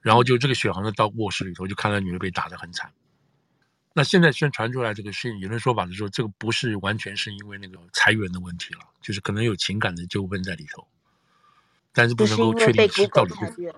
[0.01, 2.89] 然后就这个血好像到卧室里头，就看到女的被打得很惨。
[3.93, 10.87] 那现在宣传出来这个事，有人说法是说，这个不是完全是因为那个裁员的问题了，就是可能有情感的纠纷在里头，
[11.91, 13.73] 但是不能够确定是到底是。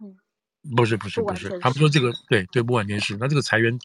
[0.00, 0.14] 嗯，
[0.76, 3.16] 不是不是不是，他们说这个对对不完全是。
[3.16, 3.78] 那这个裁员，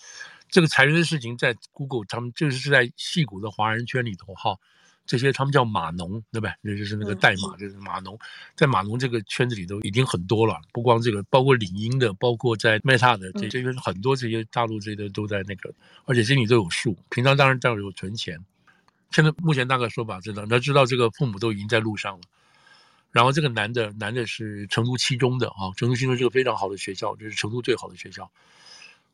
[0.49, 4.57] 这个裁员的事情在 Google，他们就是在矽谷的华人圈里头哈。
[5.05, 6.53] 这些他们叫码农，对吧？
[6.61, 8.17] 也就是那个代码，就是码农，
[8.55, 10.61] 在码农这个圈子里头已经很多了。
[10.71, 15.73] 不光这个，包括领英的，包括在 Meta 的，这这边很多这些大陆这些都都在那个，
[16.05, 16.95] 而且心里都有数。
[17.09, 18.39] 平常当然都有存钱。
[19.09, 22.21] 现在目前大概说法知道，他知道这个父母都已经在路上了。
[23.11, 28.31] 然后这个男的，男的是成都七中的啊，成都七中是个非常好的学校，就是成都最好的学校。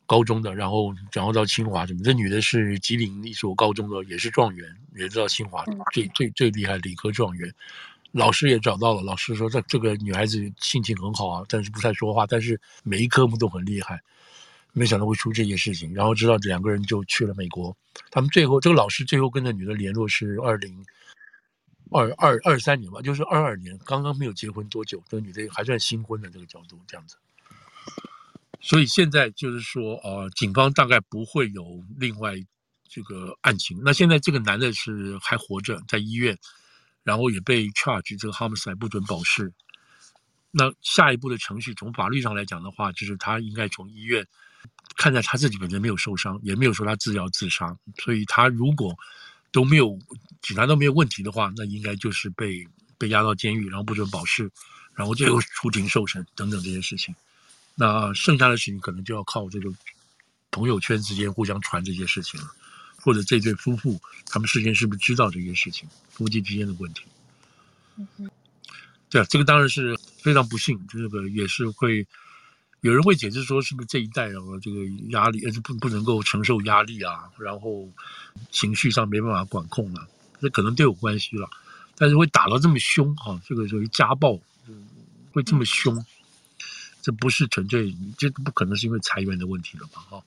[0.07, 2.01] 高中的，然后然后到清华什么？
[2.03, 7.53] 这女的是吉林一所高中的，也是状元，也知道清华最最最厉害理科状元。
[8.13, 14.01] 老师也找到了，老师说这这个女孩子性情很好啊，但是不太说话，但是每一科目都很厉害。
[14.71, 17.75] 没想到会出这些事情，然后知道两个人就去了美国。
[18.09, 20.85] 他们最后这个老师最后跟这女的联络是二零
[21.91, 27.17] 二二二三年吧，就是二二年，刚刚没有结婚多久，这个女的还算新婚的这个角度这样子。
[28.59, 32.33] 所以现在就是说，呃，警方大概不会有另外
[32.89, 33.79] 这个案情。
[33.83, 36.37] 那现在这个男的是还活着，在医院，
[37.03, 39.53] 然后也被 charge 这个 homicide 不准保释。
[40.49, 44.25] 那下一步的程序，从法律上来讲的话，就是他应该从医院
[44.95, 48.97] 看在他自己本身没有受伤，也没有说他自要自杀，所以他如果
[49.51, 49.97] 都没有
[50.41, 52.65] 警察都没有问题的话，那应该就是被
[52.97, 54.49] 被押到监狱，然后不准保释，
[54.95, 57.13] 然后最后出庭受审等等这些事情。
[57.79, 59.71] 那剩下的事情可能就要靠这个
[60.49, 62.47] 朋友圈之间互相传这些事情了，
[62.95, 67.03] 或者这对夫妇他们事先是不是知道这些事情，夫妻之间的问题。
[67.97, 68.29] 嗯哼，
[69.11, 72.07] 对啊，这个当然是非常不幸，这个也是会
[72.81, 77.87] 有人会解释说，是不是这一代人这个压力，而且不不能够承受压力啊，然后
[78.49, 80.07] 情绪上没办法管控啊，
[80.41, 81.47] 这可能都有关系了。
[81.95, 84.39] 但是会打到这么凶啊，这个属于家暴，
[85.31, 86.03] 会这么凶。
[87.07, 90.01] 嗯这不是纯粹，这不可能是因为裁员的问题了吧？
[90.01, 90.21] 哈，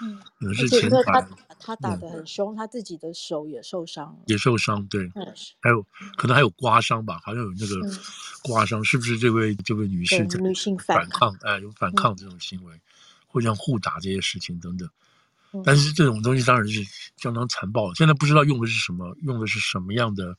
[0.00, 1.02] 嗯，可能是钱财。
[1.04, 1.28] 他
[1.60, 7.20] 他打得很凶，嗯，他自己的手也受伤了，也受伤，对，嗯，还有可能还有刮伤吧？
[7.22, 7.76] 好像有那个
[8.42, 11.36] 刮伤，是不是这位这位女士女性反抗？
[11.42, 12.80] 哎，有反抗这种行为，
[13.26, 14.88] 互相互打这些事情等等。
[15.62, 16.82] 但是这种东西当然是
[17.18, 17.92] 相当残暴。
[17.92, 20.34] 现在不知道用的是什么，用的是什么样的？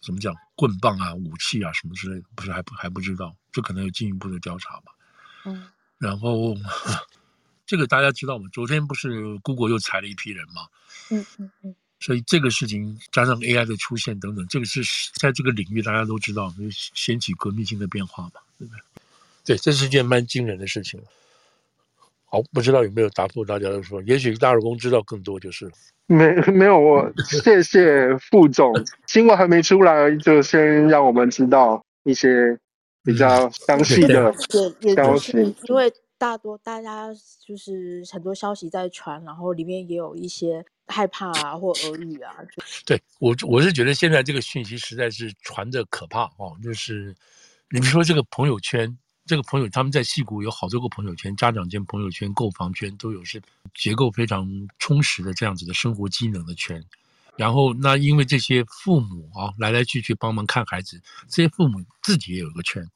[0.00, 0.34] 怎么讲？
[0.54, 4.92] 棍棒啊，武器啊，什么之类的，不是还不还不知道，这可能有进一步的调查吧。
[5.46, 6.54] 嗯，然后
[7.64, 8.46] 这个大家知道吗？
[8.52, 10.66] 昨天不是 Google 又裁了一批人吗？
[11.10, 11.74] 嗯嗯嗯。
[12.00, 14.82] 所以这个事情加上 AI 的出现等等，这个是
[15.14, 18.80] 在这个领域大家都知道，就掀起革命性的变化嘛，对不对？
[19.46, 21.00] 对，这是件蛮惊人的事情。
[22.26, 25.72] 好，不知道有没有答复大家的说，也许大耳公知道更多就是了。
[26.06, 28.74] 没没有，我 谢谢副总，
[29.06, 32.58] 新闻还没出来，就先让我们知道一些
[33.04, 34.34] 比较详细的
[34.96, 35.54] 消息。
[35.68, 37.08] 因为大多大家
[37.46, 42.34] 就是很多消息在传，然后里面也有一些害怕啊或耳语啊。
[42.84, 47.14] 对我我是觉得现在这个讯息实在是传的可怕哦，就是
[47.70, 48.98] 你们说这个朋友圈。
[49.26, 53.40] 这个朋友他们在戏谷有好多个朋友圈，家长圈朋友圈、购房圈都有，是
[53.74, 54.46] 结构非常
[54.78, 56.84] 充实的这样子的生活机能的圈。
[57.36, 62.88] 然后那因为这些父母啊来来去去帮忙看孩子，这些父母自己也有个圈，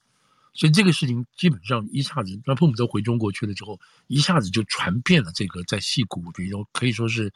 [0.54, 7.32] 所以这个事情基本上一下子，那父母都回中国去了之后，一下子就传遍了这个在戏谷比如可以说是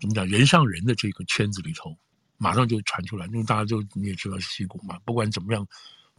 [0.00, 1.96] 怎么讲人上人的这个圈子里头。
[2.42, 5.68] 马上就传出来，因为大家就你也知道是矽谷嘛，不管怎么样，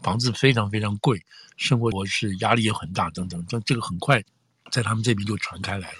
[0.04, 1.20] 房子非常非常贵，
[1.58, 4.24] 生活模式压力也很大，等等，这这个很快
[4.72, 5.98] 在他们这边就传开来了。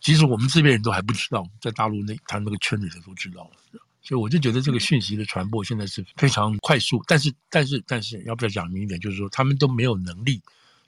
[0.00, 3.80] 即使我们这边人都还不知道，在大陆那他那个圈里头都知道了。
[4.02, 10.40] 所以我就觉得这个讯息的传播现在是非常快速，但是但是但是要不要讲明一点，就是说他们都没有能力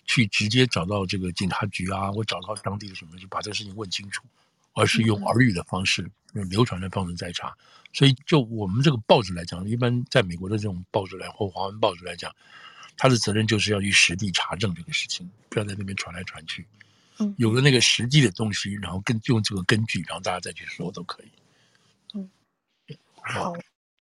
[0.07, 4.23] 去直接找到这个警察局啊，或找到当地的什么，就把这个事情问清楚。
[4.73, 7.53] 而是用耳语的方式，用流传的方式在查，
[7.93, 12.33] 所以就我们这个报纸来讲，一般在美国的这种报纸来或华文报纸来讲，
[12.97, 16.65] 他的责任就是要去实地查证这个事情，不要在那边传来传去。
[17.21, 21.31] 嗯，有了那个实际的东西，然后跟用这个根据，然后大家再去说都可以。
[22.15, 22.31] 嗯，
[23.23, 23.53] 好，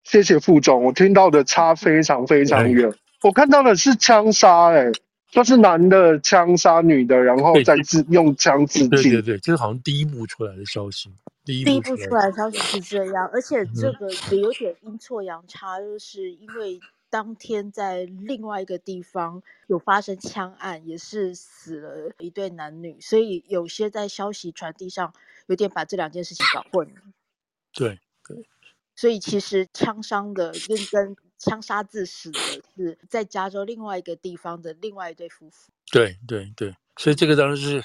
[0.05, 2.93] 谢谢副总，我听到的差非常非常远，
[3.23, 4.91] 我看到的是枪杀，哎。
[5.33, 8.91] 就是男的枪杀女的，然后再自用枪自尽。
[8.91, 11.09] 对对对，这是好像第一步出来的消息。
[11.45, 25.13] 第一步出来，出来的消息是这样，而且这个也有点阴错阳差，就是因为当天在另外一个地方有发生枪案，也是死了一对男女，所以有些在消息传递上
[25.47, 27.01] 有点把这两件事情搞混了。
[27.73, 28.49] 对对，
[28.95, 31.17] 所以其实枪伤的认真。
[31.43, 32.39] 枪杀致死的
[32.77, 35.73] 是在加州另外一个地方的另外一对夫妇。
[35.91, 37.83] 对对对，所以这个当然是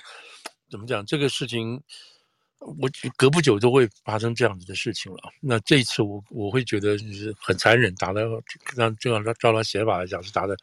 [0.69, 1.05] 怎么讲？
[1.05, 1.81] 这个事情，
[2.59, 5.19] 我隔不久都会发生这样子的事情了。
[5.39, 8.27] 那这一次我我会觉得就是很残忍，打的
[8.75, 10.57] 让这样照他写法来讲是打的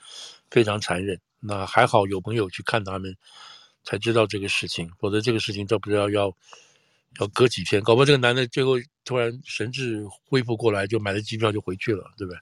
[0.50, 1.18] 非常残忍。
[1.38, 3.16] 那还好有朋友去看他们，
[3.84, 6.34] 才知道这个事情，否则这个事情都不知道要
[7.20, 8.74] 要隔几天，搞不好这个男的最后
[9.04, 12.38] 突然神志恢复过来，就买了机票就回去了，对不对？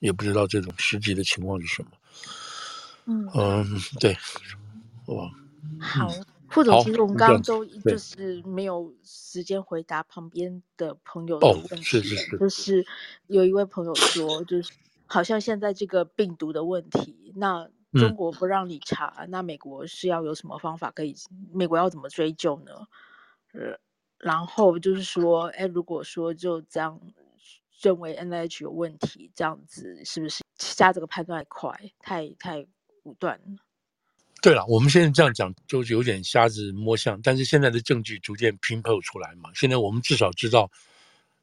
[0.00, 1.88] 也不知道这种实际的情况是什么。
[3.06, 4.16] 嗯嗯，对，
[5.06, 5.30] 哇，
[5.80, 6.10] 好，
[6.54, 11.74] 副总，其实我们刚刚都就是没有时间回答旁边的朋友的问题。
[11.74, 12.86] 哦，是是是，就是
[13.26, 14.72] 有一位朋友说，就是
[15.06, 21.16] 好像现在这个病毒的问题，那中国不让你查，嗯，那美国是要有什么方法可以？
[21.52, 22.72] 美国要怎么追究呢？
[23.52, 23.78] 呃，
[24.18, 27.00] 然后就是说，哎，如果说就这样。
[27.82, 32.66] 认为 NIH 有问题，这样子是不是下这个判断太快，太太
[33.02, 33.63] 武断了？
[34.44, 39.48] 对了，我们现在这样讲就是有点瞎子摸象，但是现在的证据逐渐拼凑出来嘛。
[39.54, 40.70] 现在我们至少知道，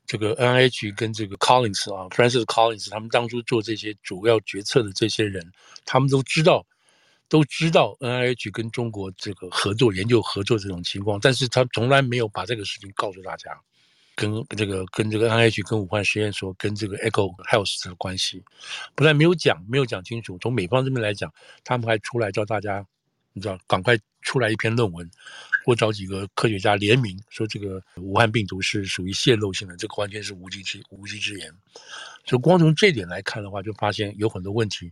[0.06, 5.52] 这个 NIH 跟这个 Collins 啊，Francis Collins 他们当初做这些主要决策的这些人，
[5.84, 6.64] 他们都知道，
[7.28, 13.50] 都知道 NIH 跟中国这个合作研究合作这种情况，但是他从来没有把这个事情告诉大家。
[14.16, 18.44] 跟这个跟这个 NIH 跟武汉实验所跟这个 Echo Health 的关系，
[18.94, 20.38] 不但没有讲，没有讲清楚。
[20.40, 22.86] 从美方这边来讲，他们还出来叫大家，
[23.34, 25.10] 你知道，赶快出来一篇论文，
[25.66, 31.52] 或找几个科学家联名说这个武汉病毒是属于泄露性的，这个完全是无稽之无稽之言。
[32.26, 34.92] 所以光从这点来看的话，就发现有很多问题，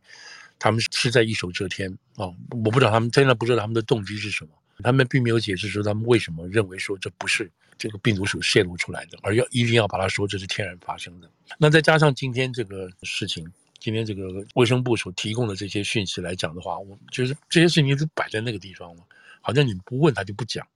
[0.58, 2.34] 他们是在一手遮天哦。
[2.52, 4.52] 我不知道他们真的不知道他们的动机是什么，
[4.82, 7.52] 他们并没有解释说他们为什么认为说这不是。
[7.80, 11.32] 这个病毒是泄露出来的，而要一定要把它说这是天然发生的。
[11.58, 19.04] 那再加上今天这个事情，今天这个卫生部所提供的这些讯息来讲的话，我就是这些事情都摆在那个地方了，
[19.42, 20.68] 好像你不问他就不讲。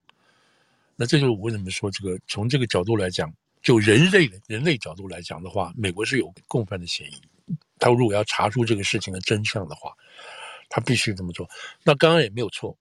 [0.96, 7.22] 那这就是我为什么说这个从这个角度来讲，就人类人类角度来讲的话，美国是有共犯的嫌疑。
[7.80, 9.92] 他如果要查出这个事情的真相的话，
[10.70, 11.50] 他必须这么做。
[11.84, 12.78] 那刚刚也没有错。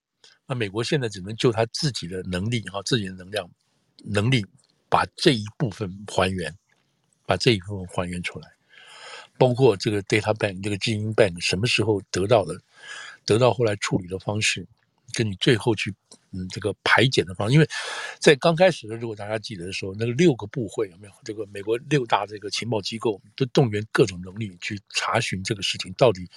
[0.46, 3.50] 那美国现在只能就他自己的能力哈，自己的能量。
[4.04, 4.44] 能力
[4.88, 6.54] 把这一部分还原，
[7.26, 8.48] 把这一部分还原出来，
[9.38, 12.60] 包括这个 data bank 这个基因 bank 什么时候得到的，
[13.24, 14.66] 得到后来处理的方式，
[15.14, 15.94] 跟你最后去
[16.32, 17.68] 嗯这个排检的方式，因为
[18.18, 21.12] 在刚开始的如果大家记得的时候，那个六个部会有没有？
[21.24, 26.28] 这个美国六大这个情报机构都动员各种能力去查询这个事情到底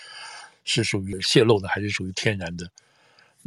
[0.64, 2.70] 是属于泄露的还是属于天然的。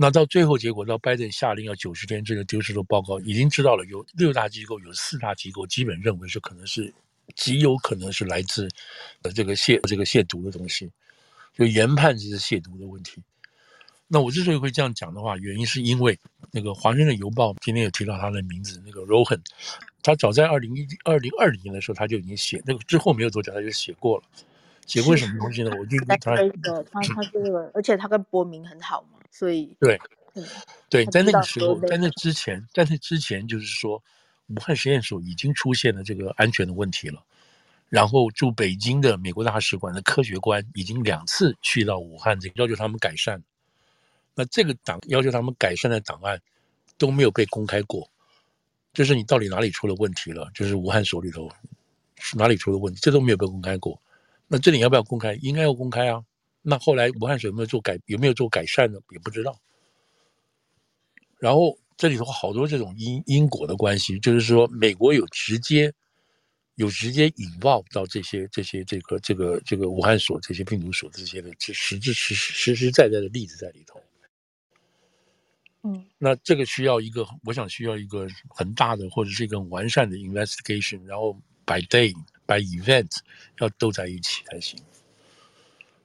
[0.01, 6.95] 那到最后结果，到拜登下令要九十天这个丢失的报告，已经知道了有六大机构，有四大机构基本认为是可能是
[7.35, 8.69] 极有可能是来自
[9.23, 10.89] 呃这个亵这个亵渎的东西，
[11.53, 13.21] 就研判这是亵渎的问题。
[14.07, 16.17] 那我之所以会这样讲的话，原因是因为
[16.53, 19.41] 那个华盛顿邮报今天有提到他的名字，那个 Rohan，
[20.01, 24.25] 他早在二零一二零二零年的时候他就已经写，那个之后没有多久他就写过了。
[24.87, 25.71] 写过什么东西呢？
[25.77, 29.99] 我就他他他这个，而且他跟伯明很好嘛，所以对，
[30.89, 34.03] 对，在那个时候，在那之前，在那之前，就是说，
[34.49, 37.23] 武汉实验所已经出现了这个安全的问题了。
[37.89, 43.43] 然后驻北京的美国大使馆的科学官已经两次去到武汉，这个要求他们改善。
[44.35, 46.41] 那这个档要求他们改善的档案
[46.97, 48.11] 都没有被公开过，
[48.93, 50.51] 就是你到底哪里出了问题了？
[50.53, 51.51] 就是武汉所里头
[52.17, 54.01] 是哪里出了问题，这都没有被公开过。
[54.47, 55.35] 那这里要不要公开？
[55.37, 56.23] 应该要公开啊。
[56.63, 58.99] 那后来武汉所有没有做改，有没有做改善呢？
[59.11, 59.59] 也不知道。
[61.39, 65.93] 然后这里头好多这种因因果的关系，就是说美国有直接。
[66.79, 74.01] 有直接引爆到这些这些这个这个这个武汉所这些病毒所这些的实实质实实实在在的例子在里头，
[75.83, 81.33] 嗯，那这个需要一个，我想需要一个很大的或者是一个很完善的 investigation，然后
[81.67, 82.15] by day
[82.47, 83.11] by event
[83.59, 84.79] 要都在一起才行。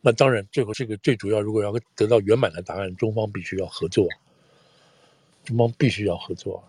[0.05, 4.05] 那当然，最后这个最主要，如果要得到圆满的答案，中方必须要合作，
[5.45, 6.61] 中方必须要合作。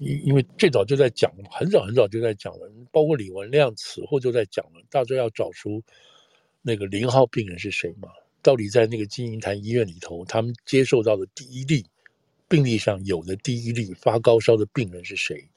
[0.00, 5.80] 因因为最早就在讲，很早很早就在讲了，包括李文亮此后就在讲了，大家要找出
[6.60, 8.08] 那个零号病人是谁嘛？
[8.42, 11.86] 到底在那个金银潭医院里头，他们接受到的第一例
[12.48, 15.48] 病例上有的第一例发高烧的病人是谁？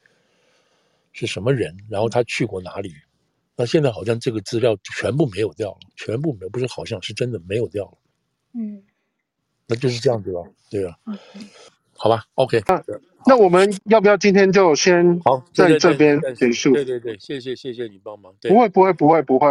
[1.12, 1.76] 是什么人？
[1.90, 2.94] 然后他去过哪里？
[3.60, 7.98] 那现在好像这个资料全部没有掉了，全部没有，不是好像是真的没有掉了。
[8.54, 8.82] 嗯，
[9.68, 10.42] 那就是这样子了，
[10.72, 10.96] 对吧？
[11.98, 12.64] 好吧，OK。
[12.66, 12.82] 那
[13.26, 16.72] 那我们要不要今天就先好在这边结束？
[16.72, 18.34] 对对对，谢谢谢谢你帮忙。
[18.44, 19.50] 不会不会不会不会。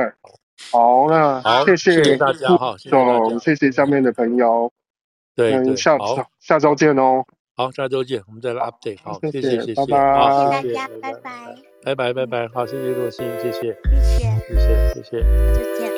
[0.73, 4.73] 好，那谢谢，谢谢大家哈，谢谢谢谢下面的朋友。
[5.35, 5.99] 对，下
[6.41, 7.23] 下周见哦。
[7.55, 8.99] 好，下周见，我们再来 update。
[9.03, 10.63] 好，谢谢谢谢，拜拜。
[10.63, 11.55] 谢谢大家，拜拜。
[11.83, 14.39] 拜拜拜拜，好，谢谢若心，谢谢，谢谢。
[14.49, 15.23] 谢谢谢谢，
[15.55, 15.98] 再见，拜。